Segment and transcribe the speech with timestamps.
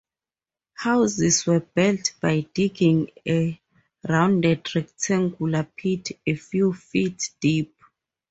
[0.77, 3.61] Houses were built by digging a
[4.09, 7.75] rounded rectangular pit a few feet deep.